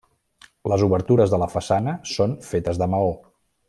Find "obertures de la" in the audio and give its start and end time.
0.87-1.49